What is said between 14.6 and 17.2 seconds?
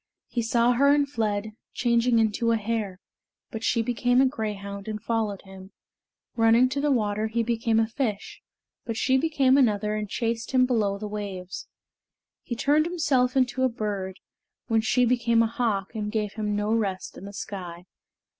when she became a hawk and gave him no rest